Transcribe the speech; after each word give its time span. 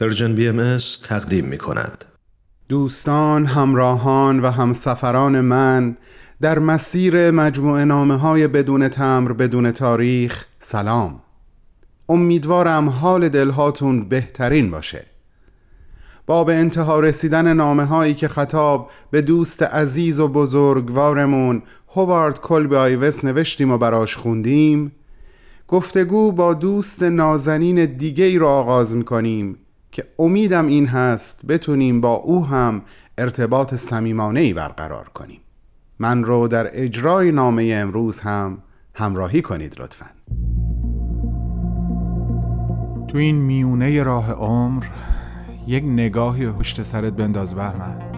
Persian 0.00 0.34
BM 0.34 0.78
تقدیم 1.08 1.44
می 1.44 1.58
کند. 1.58 2.04
دوستان، 2.68 3.46
همراهان 3.46 4.40
و 4.40 4.50
همسفران 4.50 5.40
من 5.40 5.96
در 6.40 6.58
مسیر 6.58 7.30
مجموعه 7.30 7.84
نامه 7.84 8.16
های 8.16 8.46
بدون 8.48 8.88
تمبر 8.88 9.32
بدون 9.32 9.70
تاریخ 9.70 10.44
سلام 10.60 11.20
امیدوارم 12.08 12.88
حال 12.88 13.28
دلهاتون 13.28 14.08
بهترین 14.08 14.70
باشه 14.70 15.06
با 16.26 16.44
به 16.44 16.54
انتها 16.54 17.00
رسیدن 17.00 17.52
نامه 17.52 17.84
هایی 17.84 18.14
که 18.14 18.28
خطاب 18.28 18.90
به 19.10 19.22
دوست 19.22 19.62
عزیز 19.62 20.20
و 20.20 20.28
بزرگوارمون 20.28 21.62
هوارد 21.96 22.40
کلبی 22.40 22.76
آیوس 22.76 23.24
نوشتیم 23.24 23.70
و 23.70 23.78
براش 23.78 24.16
خوندیم 24.16 24.92
گفتگو 25.68 26.32
با 26.32 26.54
دوست 26.54 27.02
نازنین 27.02 27.84
دیگه 27.84 28.24
ای 28.24 28.38
را 28.38 28.50
آغاز 28.50 28.96
می‌کنیم 28.96 29.58
که 29.92 30.04
امیدم 30.18 30.66
این 30.66 30.86
هست 30.86 31.46
بتونیم 31.46 32.00
با 32.00 32.14
او 32.14 32.46
هم 32.46 32.82
ارتباط 33.18 33.74
صمیمانه 33.74 34.54
برقرار 34.54 35.08
کنیم. 35.08 35.40
من 35.98 36.24
رو 36.24 36.48
در 36.48 36.70
اجرای 36.72 37.32
نامه 37.32 37.72
امروز 37.74 38.20
هم 38.20 38.58
همراهی 38.94 39.42
کنید 39.42 39.80
لطفا. 39.80 40.06
تو 43.08 43.18
این 43.18 43.36
میونه 43.36 44.02
راه 44.02 44.32
عمر 44.32 44.84
یک 45.66 45.84
نگاهی 45.84 46.48
پشت 46.48 46.82
سرت 46.82 47.12
بنداز 47.12 47.54
بهمن. 47.54 48.17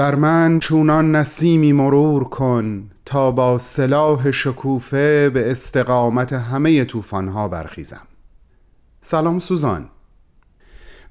بر 0.00 0.14
من 0.14 0.58
چونان 0.58 1.16
نسیمی 1.16 1.72
مرور 1.72 2.24
کن 2.24 2.90
تا 3.04 3.30
با 3.30 3.58
سلاح 3.58 4.30
شکوفه 4.30 5.30
به 5.34 5.50
استقامت 5.50 6.32
همه 6.32 6.84
طوفانها 6.84 7.48
برخیزم. 7.48 8.06
سلام 9.00 9.38
سوزان. 9.38 9.88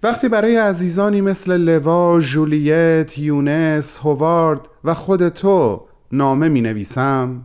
وقتی 0.03 0.29
برای 0.29 0.55
عزیزانی 0.55 1.21
مثل 1.21 1.57
لوا، 1.57 2.19
جولیت، 2.19 3.17
یونس، 3.17 3.99
هوارد 3.99 4.61
و 4.83 4.93
خود 4.93 5.29
تو 5.29 5.85
نامه 6.11 6.49
می 6.49 6.61
نویسم 6.61 7.41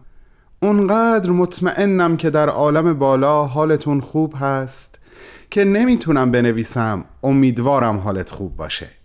اونقدر 0.63 1.31
مطمئنم 1.31 2.17
که 2.17 2.31
در 2.31 2.49
عالم 2.49 2.95
بالا 2.95 3.45
حالتون 3.45 4.01
خوب 4.01 4.35
هست 4.41 5.01
که 5.51 5.65
نمی‌تونم 5.65 6.31
بنویسم 6.31 7.05
امیدوارم 7.23 7.99
حالت 7.99 8.31
خوب 8.31 8.57
باشه. 8.57 9.04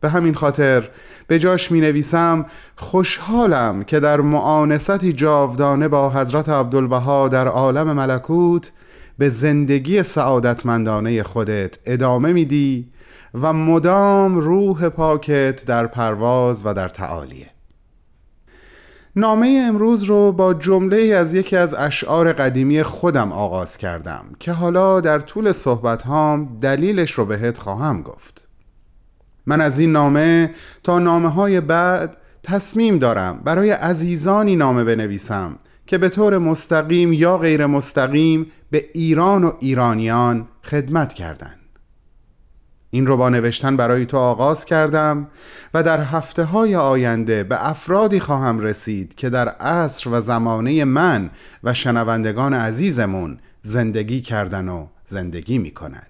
به 0.00 0.08
همین 0.08 0.34
خاطر 0.34 0.88
به 1.26 1.38
جاش 1.38 1.70
می 1.70 1.80
نویسم 1.80 2.46
خوشحالم 2.76 3.84
که 3.84 4.00
در 4.00 4.20
معانستی 4.20 5.12
جاودانه 5.12 5.88
با 5.88 6.10
حضرت 6.10 6.48
عبدالبها 6.48 7.28
در 7.28 7.48
عالم 7.48 7.92
ملکوت 7.92 8.72
به 9.18 9.28
زندگی 9.28 10.02
سعادتمندانه 10.02 11.22
خودت 11.22 11.78
ادامه 11.86 12.32
میدی 12.32 12.88
و 13.34 13.52
مدام 13.52 14.38
روح 14.38 14.88
پاکت 14.88 15.64
در 15.66 15.86
پرواز 15.86 16.66
و 16.66 16.74
در 16.74 16.88
تعالیه. 16.88 17.46
نامه 19.16 19.64
امروز 19.68 20.02
رو 20.02 20.32
با 20.32 20.54
جمله 20.54 21.14
از 21.14 21.34
یکی 21.34 21.56
از 21.56 21.74
اشعار 21.74 22.32
قدیمی 22.32 22.82
خودم 22.82 23.32
آغاز 23.32 23.76
کردم 23.76 24.24
که 24.40 24.52
حالا 24.52 25.00
در 25.00 25.20
طول 25.20 25.52
صحبت 25.52 26.02
هام 26.02 26.58
دلیلش 26.60 27.10
رو 27.10 27.24
بهت 27.24 27.58
خواهم 27.58 28.02
گفت. 28.02 28.47
من 29.48 29.60
از 29.60 29.80
این 29.80 29.92
نامه 29.92 30.50
تا 30.82 30.98
نامه 30.98 31.28
های 31.28 31.60
بعد 31.60 32.16
تصمیم 32.42 32.98
دارم 32.98 33.40
برای 33.44 33.70
عزیزانی 33.70 34.56
نامه 34.56 34.84
بنویسم 34.84 35.56
که 35.86 35.98
به 35.98 36.08
طور 36.08 36.38
مستقیم 36.38 37.12
یا 37.12 37.38
غیر 37.38 37.66
مستقیم 37.66 38.46
به 38.70 38.84
ایران 38.94 39.44
و 39.44 39.52
ایرانیان 39.60 40.48
خدمت 40.64 41.14
کردند. 41.14 41.58
این 42.90 43.06
رو 43.06 43.16
با 43.16 43.28
نوشتن 43.28 43.76
برای 43.76 44.06
تو 44.06 44.16
آغاز 44.16 44.64
کردم 44.64 45.28
و 45.74 45.82
در 45.82 46.00
هفته 46.00 46.44
های 46.44 46.76
آینده 46.76 47.42
به 47.42 47.68
افرادی 47.68 48.20
خواهم 48.20 48.60
رسید 48.60 49.14
که 49.14 49.30
در 49.30 49.48
عصر 49.48 50.10
و 50.10 50.20
زمانه 50.20 50.84
من 50.84 51.30
و 51.64 51.74
شنوندگان 51.74 52.54
عزیزمون 52.54 53.38
زندگی 53.62 54.20
کردن 54.20 54.68
و 54.68 54.86
زندگی 55.04 55.58
می‌کنن 55.58 56.07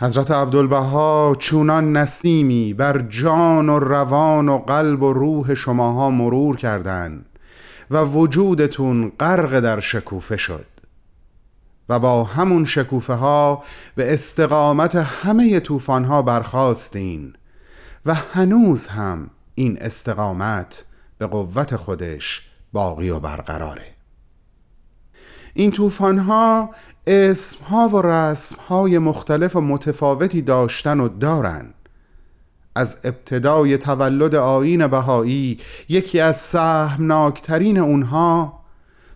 حضرت 0.00 0.30
عبدالبها 0.30 1.36
چونان 1.38 1.96
نسیمی 1.96 2.74
بر 2.74 2.98
جان 2.98 3.68
و 3.68 3.78
روان 3.78 4.48
و 4.48 4.58
قلب 4.58 5.02
و 5.02 5.12
روح 5.12 5.54
شماها 5.54 6.10
مرور 6.10 6.56
کردند 6.56 7.26
و 7.90 8.04
وجودتون 8.04 9.12
غرق 9.20 9.60
در 9.60 9.80
شکوفه 9.80 10.36
شد 10.36 10.66
و 11.88 11.98
با 11.98 12.24
همون 12.24 12.64
شکوفه 12.64 13.14
ها 13.14 13.62
به 13.94 14.14
استقامت 14.14 14.94
همه 14.94 15.60
طوفان 15.60 16.04
ها 16.04 16.22
برخواستین 16.22 17.32
و 18.06 18.14
هنوز 18.14 18.86
هم 18.86 19.30
این 19.54 19.78
استقامت 19.80 20.84
به 21.18 21.26
قوت 21.26 21.76
خودش 21.76 22.50
باقی 22.72 23.10
و 23.10 23.20
برقراره. 23.20 23.95
این 25.58 25.70
طوفان 25.70 26.18
ها 26.18 26.70
اسم 27.06 27.64
ها 27.64 27.88
و 27.88 28.02
رسم 28.02 28.56
های 28.68 28.98
مختلف 28.98 29.56
و 29.56 29.60
متفاوتی 29.60 30.42
داشتن 30.42 31.00
و 31.00 31.08
دارن. 31.08 31.74
از 32.74 32.98
ابتدای 33.04 33.78
تولد 33.78 34.34
آین 34.34 34.86
بهایی 34.86 35.60
یکی 35.88 36.20
از 36.20 36.36
سهمناکترین 36.36 37.78
اونها 37.78 38.60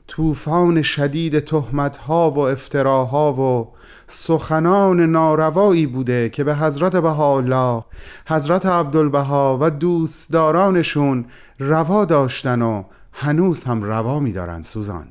طوفان 0.06 0.82
شدید 0.82 1.38
تهمت 1.38 1.96
ها 1.96 2.30
و 2.30 2.38
افتراها 2.38 3.32
و 3.32 3.68
سخنان 4.06 5.00
ناروایی 5.00 5.86
بوده 5.86 6.28
که 6.28 6.44
به 6.44 6.54
حضرت 6.54 6.96
بهاءالله 6.96 7.84
حضرت 8.26 8.66
عبدالبها 8.66 9.58
و 9.60 9.70
دوستدارانشون 9.70 11.24
روا 11.58 12.04
داشتن 12.04 12.62
و 12.62 12.82
هنوز 13.12 13.64
هم 13.64 13.82
روا 13.82 14.20
میدارن 14.20 14.62
سوزان. 14.62 15.06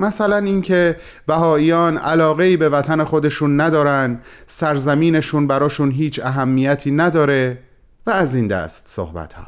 مثلا 0.00 0.36
اینکه 0.36 0.96
بهاییان 1.26 1.98
علاقه 1.98 2.56
به 2.56 2.68
وطن 2.68 3.04
خودشون 3.04 3.60
ندارن 3.60 4.20
سرزمینشون 4.46 5.46
براشون 5.46 5.90
هیچ 5.90 6.20
اهمیتی 6.24 6.90
نداره 6.90 7.58
و 8.06 8.10
از 8.10 8.34
این 8.34 8.46
دست 8.46 8.88
صحبت 8.88 9.32
ها 9.32 9.46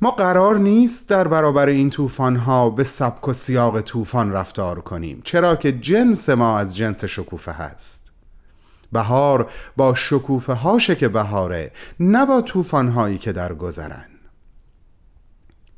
ما 0.00 0.10
قرار 0.10 0.58
نیست 0.58 1.08
در 1.08 1.28
برابر 1.28 1.66
این 1.66 1.90
طوفان 1.90 2.36
ها 2.36 2.70
به 2.70 2.84
سبک 2.84 3.28
و 3.28 3.32
سیاق 3.32 3.80
طوفان 3.80 4.32
رفتار 4.32 4.80
کنیم 4.80 5.20
چرا 5.24 5.56
که 5.56 5.72
جنس 5.72 6.28
ما 6.28 6.58
از 6.58 6.76
جنس 6.76 7.04
شکوفه 7.04 7.52
هست. 7.52 8.12
بهار 8.92 9.50
با 9.76 9.94
شکوفه 9.94 10.52
هاشه 10.52 10.94
که 10.94 11.08
بهاره 11.08 11.70
نه 12.00 12.26
با 12.26 12.40
طوفان 12.40 12.88
هایی 12.88 13.18
که 13.18 13.32
در 13.32 13.54
گذرن. 13.54 14.06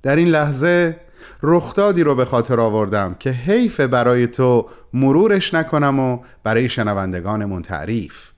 در 0.03 0.17
این 0.17 0.29
لحظه 0.29 1.01
رخدادی 1.43 2.03
رو 2.03 2.15
به 2.15 2.25
خاطر 2.25 2.61
آوردم 2.61 3.15
که 3.19 3.31
حیف 3.31 3.81
برای 3.81 4.27
تو 4.27 4.69
مرورش 4.93 5.55
نکنم 5.55 5.99
و 5.99 6.19
برای 6.45 6.69
شنوندگانمون 6.69 7.63
تعریف. 7.63 8.31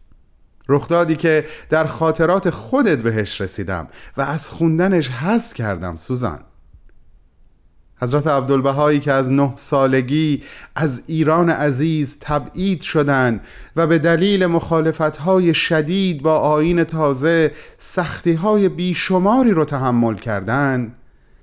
رخدادی 0.68 1.16
که 1.16 1.44
در 1.70 1.86
خاطرات 1.86 2.50
خودت 2.50 2.98
بهش 2.98 3.40
رسیدم 3.40 3.88
و 4.16 4.20
از 4.20 4.50
خوندنش 4.50 5.08
حس 5.08 5.54
کردم 5.54 5.96
سوزان. 5.96 6.38
حضرت 8.02 8.26
عبدالبهایی 8.26 9.00
که 9.00 9.12
از 9.12 9.30
نه 9.30 9.52
سالگی 9.56 10.42
از 10.76 11.02
ایران 11.06 11.50
عزیز 11.50 12.16
تبعید 12.20 12.80
شدند 12.80 13.40
و 13.76 13.86
به 13.86 13.98
دلیل 13.98 14.46
مخالفتهای 14.46 15.54
شدید 15.54 16.22
با 16.22 16.38
آین 16.38 16.84
تازه 16.84 17.52
سختیهای 17.76 18.68
بیشماری 18.68 19.50
رو 19.50 19.64
تحمل 19.64 20.14
کردند 20.14 20.94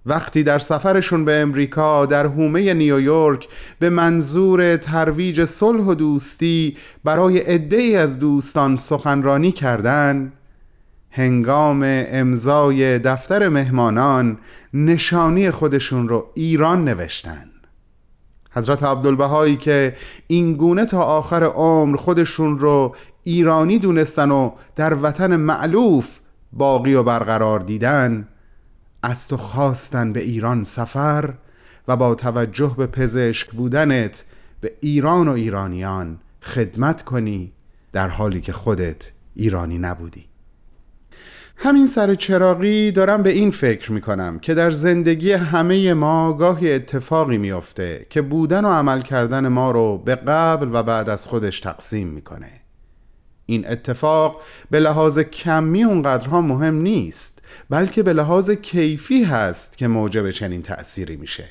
وقتی 0.06 0.44
در 0.44 0.60
سفرشون 0.60 1.26
به 1.26 1.42
امریکا 1.42 2.06
در 2.06 2.28
حومه 2.28 2.74
نیویورک 2.74 3.48
به 3.80 3.90
منظور 3.90 4.78
ترویج 4.78 5.44
صلح 5.44 5.84
و 5.84 5.94
دوستی 5.94 6.78
برای 7.04 7.38
عدهای 7.38 7.96
از 7.96 8.20
دوستان 8.20 8.76
سخنرانی 8.76 9.52
کردند 9.52 10.34
هنگام 11.12 11.82
امضای 11.86 13.00
دفتر 13.00 13.50
مهمانان 13.50 14.38
نشانی 14.74 15.52
خودشون 15.52 16.10
رو 16.10 16.32
ایران 16.34 16.86
نوشتن. 16.86 17.46
حضرت 18.52 18.84
عبدالبهایی 18.84 19.58
که 19.58 19.96
این 20.28 20.54
گونه 20.54 20.86
تا 20.86 21.04
آخر 21.04 21.44
عمر 21.44 21.98
خودشون 21.98 22.60
رو 22.60 22.96
ایرانی 23.24 23.80
دونستن 23.80 24.32
و 24.32 24.52
در 24.76 24.94
وطن 24.94 25.36
معلوف 25.36 26.20
باقی 26.54 26.94
و 26.94 27.04
برقرار 27.04 27.60
دیدن 27.60 28.28
از 29.04 29.28
تو 29.28 29.38
خواستن 29.38 30.14
به 30.14 30.20
ایران 30.20 30.64
سفر 30.64 31.34
و 31.88 31.98
با 31.98 32.16
توجه 32.16 32.76
به 32.78 32.88
پزشک 32.88 33.52
بودنت 33.52 34.26
به 34.62 34.74
ایران 34.82 35.28
و 35.28 35.32
ایرانیان 35.32 36.20
خدمت 36.42 37.02
کنی 37.02 37.52
در 37.92 38.08
حالی 38.08 38.42
که 38.42 38.54
خودت 38.54 39.12
ایرانی 39.36 39.78
نبودی. 39.78 40.26
همین 41.56 41.88
سر 41.88 42.16
چراقی 42.16 42.92
دارم 42.92 43.24
به 43.24 43.30
این 43.30 43.52
فکر 43.52 43.92
می‌کنم 43.92 44.40
که 44.40 44.54
در 44.54 44.72
زندگی 44.72 45.32
همه 45.32 45.94
ما 45.94 46.34
گاهی 46.34 46.74
اتفاقی 46.74 47.38
میافته 47.38 48.06
که 48.10 48.22
بودن 48.22 48.66
و 48.66 48.70
عمل 48.70 49.02
کردن 49.02 49.48
ما 49.48 49.72
رو 49.72 49.98
به 49.98 50.16
قبل 50.16 50.70
و 50.74 50.84
بعد 50.84 51.10
از 51.10 51.28
خودش 51.28 51.60
تقسیم 51.60 52.08
می‌کنه. 52.08 52.52
این 53.46 53.68
اتفاق 53.68 54.42
به 54.72 54.80
لحاظ 54.80 55.20
کمی 55.20 55.84
اونقدرها 55.84 56.42
مهم 56.42 56.76
نیست. 56.76 57.39
بلکه 57.70 58.04
به 58.04 58.14
لحاظ 58.14 58.52
کیفی 58.52 59.24
هست 59.24 59.78
که 59.78 59.88
موجب 59.88 60.32
چنین 60.32 60.62
تأثیری 60.62 61.16
میشه. 61.16 61.46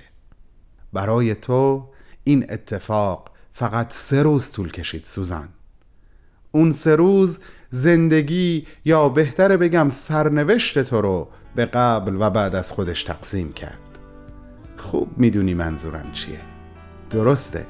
برای 0.92 1.34
تو 1.34 1.88
این 2.24 2.46
اتفاق 2.48 3.30
فقط 3.52 3.92
سه 3.92 4.22
روز 4.22 4.52
طول 4.52 4.70
کشید 4.70 5.04
سوزان. 5.04 5.48
اون 6.52 6.72
سه 6.72 6.96
روز 6.96 7.38
زندگی 7.70 8.66
یا 8.84 9.08
بهتره 9.08 9.56
بگم 9.56 9.88
سرنوشت 9.90 10.82
تو 10.82 11.00
رو 11.00 11.28
به 11.54 11.66
قبل 11.66 12.16
و 12.20 12.30
بعد 12.30 12.54
از 12.54 12.72
خودش 12.72 13.04
تقسیم 13.04 13.52
کرد. 13.52 13.98
خوب 14.76 15.18
می‌دونی 15.18 15.54
منظورم 15.54 16.12
چیه. 16.12 16.40
درسته. 17.10 17.66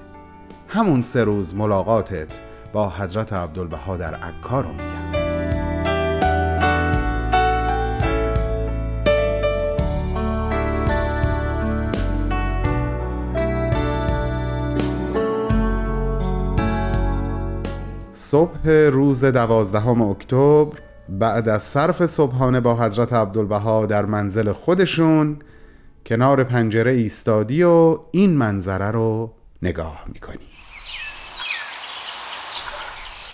همون 0.68 1.00
سه 1.00 1.24
روز 1.24 1.54
ملاقاتت 1.54 2.40
با 2.72 2.90
حضرت 2.90 3.32
عبدالبها 3.32 3.96
در 3.96 4.14
عکا 4.14 4.60
رو 4.60 4.72
میگم. 4.72 4.97
صبح 18.30 18.68
روز 18.70 19.24
دوازدهم 19.24 20.02
اکتبر 20.02 20.78
بعد 21.08 21.48
از 21.48 21.62
صرف 21.62 22.06
صبحانه 22.06 22.60
با 22.60 22.74
حضرت 22.74 23.12
عبدالبها 23.12 23.86
در 23.86 24.04
منزل 24.04 24.52
خودشون 24.52 25.36
کنار 26.06 26.44
پنجره 26.44 26.92
ایستادی 26.92 27.62
و 27.62 27.98
این 28.10 28.30
منظره 28.30 28.90
رو 28.90 29.32
نگاه 29.62 30.04
می‌کنی. 30.12 30.46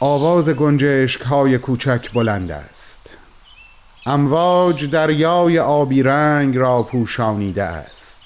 آواز 0.01 0.49
گنجشک 0.49 1.21
های 1.21 1.59
کوچک 1.59 2.13
بلند 2.13 2.51
است. 2.51 3.19
امواج 4.07 4.91
دریای 4.91 5.59
آبی 5.59 6.03
رنگ 6.03 6.57
را 6.57 6.83
پوشانیده 6.83 7.63
است. 7.63 8.21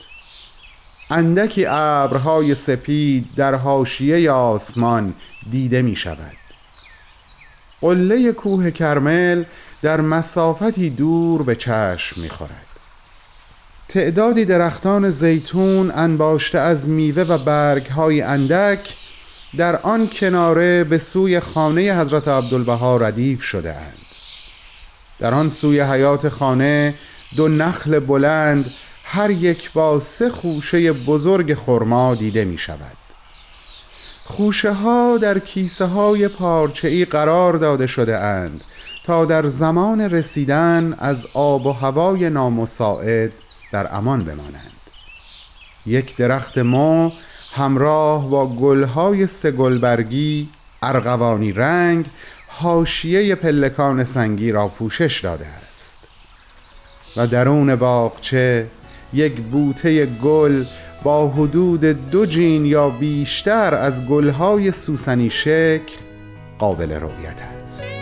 اندکی 1.11 1.67
ابرهای 1.69 2.55
سپید 2.55 3.27
در 3.37 3.55
حاشیه 3.55 4.31
آسمان 4.31 5.15
دیده 5.51 5.83
می 5.83 5.97
شود 5.97 6.38
قله 7.81 8.33
کوه 8.33 8.71
کرمل 8.71 9.45
در 9.83 10.01
مسافتی 10.01 10.91
دور 10.91 11.43
به 11.43 11.57
چشم 11.57 12.21
می 12.21 12.29
خورد 12.29 12.67
تعدادی 13.89 14.45
درختان 14.45 15.11
زیتون 15.11 15.91
انباشته 15.91 16.59
از 16.59 16.89
میوه 16.89 17.23
و 17.23 17.39
برگ 17.39 17.87
های 17.87 18.23
اندک 18.23 18.95
در 19.57 19.77
آن 19.77 20.07
کناره 20.07 20.85
به 20.85 20.99
سوی 20.99 21.41
خانه 21.41 22.01
حضرت 22.01 22.29
عبدالبها 22.29 22.97
ردیف 22.97 23.43
شده 23.43 23.75
اند 23.75 23.99
در 25.19 25.35
آن 25.35 25.49
سوی 25.49 25.81
حیات 25.81 26.29
خانه 26.29 26.95
دو 27.37 27.49
نخل 27.49 27.99
بلند 27.99 28.71
هر 29.05 29.31
یک 29.31 29.73
با 29.73 29.99
سه 29.99 30.31
خوشه 30.31 30.93
بزرگ 30.93 31.55
خرما 31.55 32.15
دیده 32.15 32.45
می 32.45 32.59
شود 32.59 33.08
خوشه 34.31 34.73
ها 34.73 35.19
در 35.19 35.39
کیسه 35.39 35.85
های 35.85 36.29
پارچه 36.29 36.89
ای 36.89 37.05
قرار 37.05 37.53
داده 37.53 37.87
شده 37.87 38.19
اند 38.19 38.65
تا 39.05 39.25
در 39.25 39.47
زمان 39.47 40.01
رسیدن 40.01 40.95
از 40.99 41.27
آب 41.35 41.67
و 41.67 41.73
هوای 41.73 42.31
نامساعد 42.31 43.33
در 43.73 43.95
امان 43.97 44.25
بمانند. 44.25 44.73
یک 45.87 46.17
درخت 46.17 46.59
ما 46.59 47.13
همراه 47.53 48.31
با 48.31 48.47
گلهای 48.47 49.27
سگلبرگی 49.27 50.49
ارغوانی 50.83 51.53
رنگ 51.53 52.05
حاشیه 52.49 53.35
پلکان 53.35 54.05
سنگی 54.05 54.53
را 54.53 54.69
پوشش 54.69 55.21
داده 55.21 55.47
است. 55.71 55.99
و 57.17 57.27
درون 57.27 57.77
باغچه 57.77 58.67
یک 59.13 59.35
بوته 59.41 60.07
گل 60.07 60.65
با 61.03 61.29
حدود 61.29 61.85
دو 61.85 62.27
جین 62.27 62.67
یا 62.67 62.89
بیشتر 62.89 63.75
از 63.75 64.07
گلهای 64.07 64.71
سوسنی 64.71 65.31
شکل 65.31 65.93
قابل 66.59 66.93
رؤیت 66.93 67.43
است. 67.63 67.98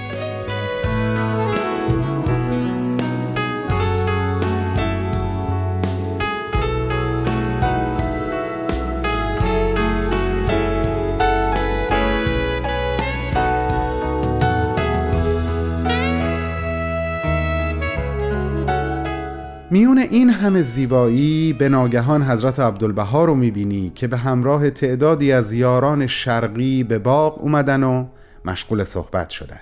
میون 19.77 19.99
این 19.99 20.31
همه 20.31 20.63
زیبایی 20.63 21.53
به 21.53 21.69
ناگهان 21.69 22.23
حضرت 22.23 22.61
عبدالبها 22.61 23.25
رو 23.25 23.35
می‌بینی 23.35 23.93
که 23.95 24.07
به 24.07 24.17
همراه 24.17 24.71
تعدادی 24.71 25.33
از 25.33 25.53
یاران 25.53 26.07
شرقی 26.07 26.85
به 26.85 26.99
باغ 26.99 27.43
اومدن 27.43 27.83
و 27.83 28.07
مشغول 28.45 28.85
صحبت 28.85 29.31
شدن 29.31 29.61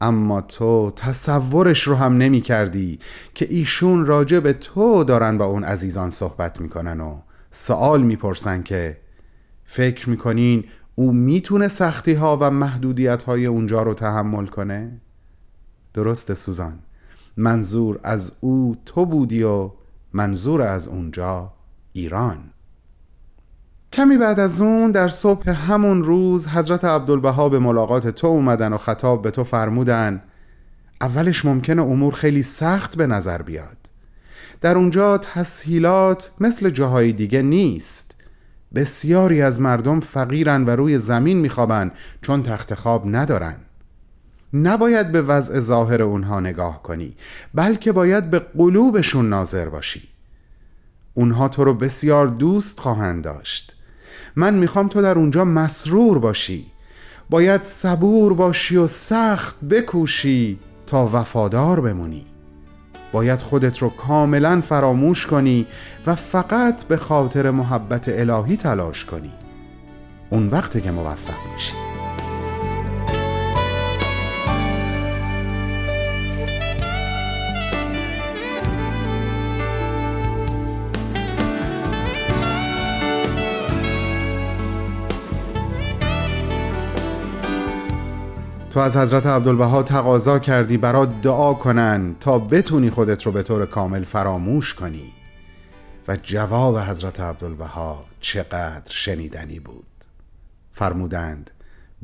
اما 0.00 0.40
تو 0.40 0.92
تصورش 0.96 1.82
رو 1.82 1.94
هم 1.94 2.16
نمی 2.16 2.40
کردی 2.40 2.98
که 3.34 3.46
ایشون 3.50 4.06
راجع 4.06 4.40
به 4.40 4.52
تو 4.52 5.04
دارن 5.04 5.38
با 5.38 5.44
اون 5.44 5.64
عزیزان 5.64 6.10
صحبت 6.10 6.60
می‌کنن 6.60 7.00
و 7.00 7.18
سوال 7.50 8.02
می‌پرسن 8.02 8.62
که 8.62 8.96
فکر 9.64 10.10
می‌کنین 10.10 10.64
او 10.94 11.12
می‌تونه 11.12 11.68
سختی 11.68 12.14
ها 12.14 12.38
و 12.40 12.50
محدودیت 12.50 13.22
های 13.22 13.46
اونجا 13.46 13.82
رو 13.82 13.94
تحمل 13.94 14.46
کنه؟ 14.46 15.00
درسته 15.94 16.34
سوزان 16.34 16.78
منظور 17.38 18.00
از 18.02 18.32
او 18.40 18.76
تو 18.86 19.06
بودی 19.06 19.42
و 19.42 19.70
منظور 20.12 20.62
از 20.62 20.88
اونجا 20.88 21.52
ایران. 21.92 22.38
کمی 23.92 24.16
بعد 24.16 24.40
از 24.40 24.60
اون 24.60 24.90
در 24.90 25.08
صبح 25.08 25.50
همون 25.50 26.04
روز 26.04 26.46
حضرت 26.46 26.84
عبدالبها 26.84 27.48
به 27.48 27.58
ملاقات 27.58 28.08
تو 28.08 28.26
اومدن 28.26 28.72
و 28.72 28.78
خطاب 28.78 29.22
به 29.22 29.30
تو 29.30 29.44
فرمودن 29.44 30.22
اولش 31.00 31.44
ممکنه 31.44 31.82
امور 31.82 32.14
خیلی 32.14 32.42
سخت 32.42 32.96
به 32.96 33.06
نظر 33.06 33.42
بیاد. 33.42 33.76
در 34.60 34.76
اونجا 34.76 35.18
تسهیلات 35.18 36.30
مثل 36.40 36.70
جاهای 36.70 37.12
دیگه 37.12 37.42
نیست. 37.42 38.16
بسیاری 38.74 39.42
از 39.42 39.60
مردم 39.60 40.00
فقیرن 40.00 40.64
و 40.64 40.70
روی 40.70 40.98
زمین 40.98 41.38
میخوابن 41.38 41.90
چون 42.22 42.42
تخت 42.42 42.74
خواب 42.74 43.02
ندارن. 43.06 43.56
نباید 44.52 45.12
به 45.12 45.22
وضع 45.22 45.60
ظاهر 45.60 46.02
اونها 46.02 46.40
نگاه 46.40 46.82
کنی 46.82 47.14
بلکه 47.54 47.92
باید 47.92 48.30
به 48.30 48.38
قلوبشون 48.38 49.28
ناظر 49.28 49.68
باشی. 49.68 50.08
اونها 51.14 51.48
تو 51.48 51.64
رو 51.64 51.74
بسیار 51.74 52.26
دوست 52.26 52.80
خواهند 52.80 53.24
داشت. 53.24 53.76
من 54.36 54.54
می‌خوام 54.54 54.88
تو 54.88 55.02
در 55.02 55.18
اونجا 55.18 55.44
مسرور 55.44 56.18
باشی. 56.18 56.66
باید 57.30 57.62
صبور 57.62 58.34
باشی 58.34 58.76
و 58.76 58.86
سخت 58.86 59.60
بکوشی 59.60 60.58
تا 60.86 61.10
وفادار 61.12 61.80
بمونی. 61.80 62.26
باید 63.12 63.38
خودت 63.38 63.78
رو 63.78 63.88
کاملا 63.88 64.60
فراموش 64.60 65.26
کنی 65.26 65.66
و 66.06 66.14
فقط 66.14 66.84
به 66.84 66.96
خاطر 66.96 67.50
محبت 67.50 68.08
الهی 68.08 68.56
تلاش 68.56 69.04
کنی. 69.04 69.32
اون 70.30 70.46
وقت 70.48 70.82
که 70.82 70.90
موفق 70.90 71.52
میشی 71.54 71.87
تو 88.78 88.84
از 88.84 88.96
حضرت 88.96 89.26
عبدالبها 89.26 89.82
تقاضا 89.82 90.38
کردی 90.38 90.76
برات 90.76 91.20
دعا 91.22 91.54
کنن 91.54 92.16
تا 92.20 92.38
بتونی 92.38 92.90
خودت 92.90 93.26
رو 93.26 93.32
به 93.32 93.42
طور 93.42 93.66
کامل 93.66 94.04
فراموش 94.04 94.74
کنی. 94.74 95.12
و 96.08 96.16
جواب 96.22 96.78
حضرت 96.78 97.20
عبدالبها 97.20 98.04
چقدر 98.20 98.90
شنیدنی 98.90 99.60
بود. 99.60 99.86
فرمودند 100.72 101.50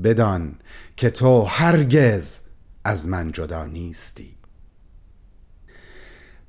بدان 0.04 0.54
که 0.96 1.10
تو 1.10 1.42
هرگز 1.42 2.40
از 2.84 3.08
من 3.08 3.32
جدا 3.32 3.64
نیستی. 3.64 4.36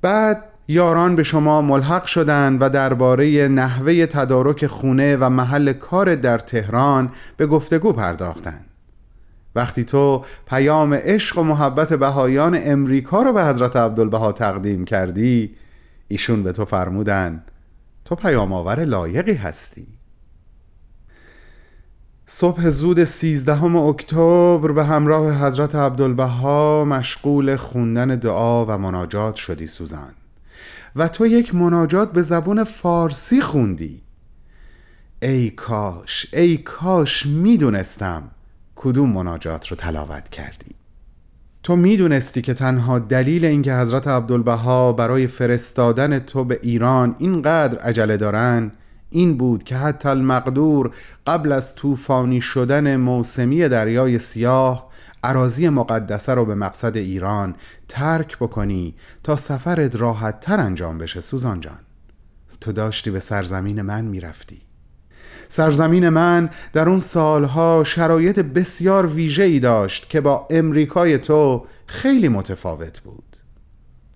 بعد 0.01 0.44
یاران 0.67 1.15
به 1.15 1.24
شما 1.24 1.62
ملحق 1.62 2.05
شدند 2.05 2.62
و 2.62 2.70
درباره 2.70 3.48
نحوه 3.48 4.05
تدارک 4.05 4.67
خونه 4.67 5.17
و 5.17 5.29
محل 5.29 5.74
کار 5.74 6.15
در 6.15 6.38
تهران 6.38 7.12
به 7.38 7.48
گفتگو 7.48 7.94
پرداختند. 7.94 8.65
وقتی 9.56 9.84
تو 9.84 10.26
پیام 10.48 10.94
عشق 10.94 11.38
و 11.38 11.44
محبت 11.44 11.94
بهایان 11.94 12.60
امریکا 12.64 13.24
رو 13.24 13.34
به 13.34 13.46
حضرت 13.46 13.76
عبدالبها 13.76 14.32
تقدیم 14.32 14.86
کردی 14.86 15.56
ایشون 16.08 16.44
به 16.44 16.52
تو 16.52 16.66
فرمودن 16.66 17.44
تو 18.06 18.16
پیام 18.16 18.54
آور 18.54 18.86
لایقی 18.86 19.34
هستی. 19.34 19.88
صبح 22.28 22.70
زود 22.70 23.04
سیزدهم 23.04 23.76
اکتبر 23.76 24.72
به 24.72 24.86
همراه 24.86 25.46
حضرت 25.46 25.76
عبدالبها 25.76 26.86
مشغول 26.86 27.56
خوندن 27.56 28.08
دعا 28.08 28.66
و 28.66 28.78
مناجات 28.78 29.36
شدی 29.36 29.68
سوزان. 29.68 30.14
و 30.96 31.08
تو 31.08 31.26
یک 31.26 31.56
مناجات 31.56 32.12
به 32.12 32.22
زبون 32.22 32.64
فارسی 32.64 33.42
خوندی. 33.42 34.02
ای 35.22 35.50
کاش 35.50 36.28
ای 36.34 36.58
کاش 36.58 37.26
می‌دونستم. 37.26 38.24
کدوم 38.86 39.10
مناجات 39.10 39.68
رو 39.68 39.75
تلاوت 39.77 40.30
کردی؟ 40.30 40.75
تو 41.63 41.75
می‌دونستی 41.75 42.42
که 42.42 42.54
تنها 42.54 43.00
دلیل 43.00 43.46
اینکه 43.46 43.74
حضرت 43.74 44.08
عبدالبها 44.08 44.94
برای 44.94 45.27
فرستادن 45.27 46.20
تو 46.20 46.44
به 46.44 46.60
ایران 46.63 47.15
اینقدر 47.20 47.80
عجله 47.80 48.18
دارن 48.18 48.72
این 49.10 49.38
بود 49.38 49.63
که 49.63 49.75
حتی 49.75 50.10
المقدور 50.10 50.92
قبل 51.27 51.51
از 51.51 51.75
طوفانی 51.75 52.42
شدن 52.42 52.96
موسمی 52.96 53.70
دریای 53.70 54.20
سیاه 54.20 54.89
عراضی 55.24 55.70
مقدسه 55.70 56.34
رو 56.34 56.46
به 56.46 56.56
مقصد 56.56 56.98
ایران 56.98 57.56
ترک 57.88 58.38
بکنی 58.38 58.96
تا 59.24 59.36
سفرت 59.36 59.96
راحت 59.96 60.39
تر 60.39 60.60
انجام 60.60 60.98
بشه 60.98 61.22
سوزان 61.22 61.60
جان. 61.60 61.80
تو 62.62 62.72
داشتی 62.72 63.12
به 63.12 63.20
سرزمین 63.20 63.82
من 63.82 64.06
می‌رفتی. 64.06 64.65
سرزمین 65.48 66.10
من 66.10 66.50
در 66.74 66.90
اون 66.90 66.98
سالها 66.98 67.84
شرایط 67.84 68.40
بسیار 68.40 69.06
ویژه 69.06 69.44
ای 69.44 69.60
داشت 69.60 70.10
که 70.10 70.22
با 70.22 70.48
امریکای 70.50 71.18
تو 71.18 71.66
خیلی 71.88 72.28
متفاوت 72.28 73.00
بود. 73.00 73.24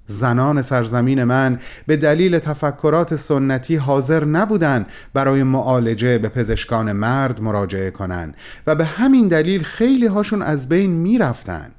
زنان 0.06 0.62
سرزمین 0.62 1.24
من 1.24 1.60
به 1.88 1.98
دلیل 1.98 2.40
تفکرات 2.40 3.16
سنتی 3.16 3.76
حاضر 3.76 4.26
نبودند 4.26 4.86
برای 5.14 5.44
معالجه 5.44 6.18
به 6.18 6.30
پزشکان 6.30 6.92
مرد 6.92 7.42
مراجعه 7.42 7.92
کنند 7.92 8.36
و 8.68 8.76
به 8.76 8.86
همین 8.86 9.28
دلیل 9.28 9.64
خیلی 9.64 10.08
هاشون 10.08 10.42
از 10.42 10.70
بین 10.70 10.92
می‌رفتن. 10.92 11.72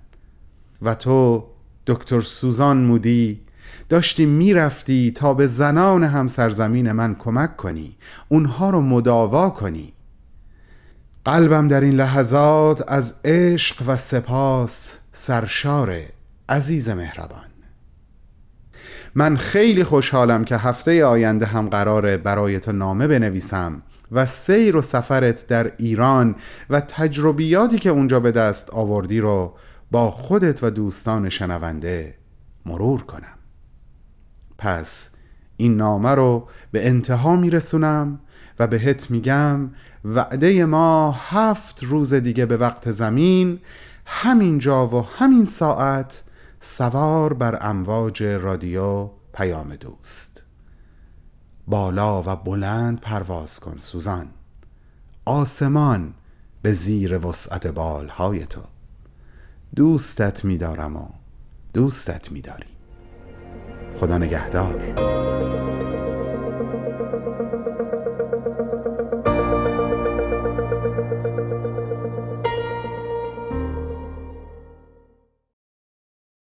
و 0.82 0.94
تو 0.94 1.44
دکتر 1.86 2.20
سوزان 2.20 2.76
مودی 2.76 3.40
داشتی 3.90 4.26
می‌رفتی 4.26 5.10
تا 5.10 5.34
به 5.34 5.46
زنان 5.46 6.04
هم 6.04 6.26
سرزمین 6.26 6.92
من 6.92 7.14
کمک 7.14 7.56
کنی 7.56 7.96
اونها 8.28 8.70
رو 8.70 8.80
مداوا 8.80 9.50
کنی. 9.50 9.92
قلبم 11.24 11.68
در 11.68 11.80
این 11.80 11.94
لحظات 11.94 12.92
از 12.92 13.14
عشق 13.24 13.82
و 13.86 13.96
سپاس 13.96 14.96
سرشار 15.12 15.96
عزیز 16.48 16.88
مهربان. 16.88 17.46
من 19.14 19.36
خیلی 19.36 19.84
خوشحالم 19.84 20.44
که 20.44 20.56
هفته 20.56 21.04
آینده 21.04 21.46
هم 21.46 21.68
قراره 21.68 22.16
برای 22.16 22.60
تو 22.60 22.72
نامه 22.72 23.06
بنویسم 23.06 23.82
و 24.12 24.26
سیر 24.26 24.76
و 24.76 24.82
سفرت 24.82 25.46
در 25.46 25.72
ایران 25.78 26.36
و 26.70 26.80
تجربیاتی 26.80 27.78
که 27.78 27.90
اونجا 27.90 28.20
به 28.20 28.32
دست 28.32 28.70
آوردی 28.70 29.20
رو 29.20 29.54
با 29.90 30.10
خودت 30.10 30.64
و 30.64 30.70
دوستان 30.70 31.28
شنونده 31.28 32.14
مرور 32.66 33.02
کنم. 33.02 33.39
پس 34.60 35.10
این 35.56 35.76
نامه 35.76 36.10
رو 36.10 36.48
به 36.72 36.86
انتها 36.86 37.36
میرسونم 37.36 38.20
و 38.58 38.66
بهت 38.66 39.10
میگم 39.10 39.70
وعده 40.04 40.64
ما 40.64 41.12
هفت 41.12 41.84
روز 41.84 42.14
دیگه 42.14 42.46
به 42.46 42.56
وقت 42.56 42.90
زمین 42.90 43.58
همین 44.06 44.58
جا 44.58 44.88
و 44.88 45.06
همین 45.18 45.44
ساعت 45.44 46.22
سوار 46.60 47.34
بر 47.34 47.58
امواج 47.60 48.22
رادیو 48.22 49.10
پیام 49.32 49.76
دوست. 49.76 50.44
بالا 51.66 52.22
و 52.22 52.36
بلند 52.36 53.00
پرواز 53.00 53.60
کن 53.60 53.78
سوزان. 53.78 54.28
آسمان 55.24 56.14
به 56.62 56.72
زیر 56.72 57.26
وسعت 57.26 57.66
بالهای 57.66 58.46
تو. 58.46 58.60
دوستت 59.76 60.44
میدارم 60.44 60.96
و 60.96 61.08
دوستت 61.72 62.32
میداریم. 62.32 62.79
خدا 64.00 64.18
نگهدار. 64.18 64.74